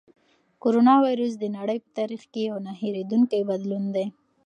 کرونا 0.63 0.95
وېروس 1.03 1.33
د 1.39 1.45
نړۍ 1.57 1.77
په 1.83 1.89
تاریخ 1.97 2.21
کې 2.33 2.41
یو 2.49 2.57
نه 2.65 2.71
هېرېدونکی 2.81 3.41
بدلون 3.49 3.83
دی. 3.95 4.05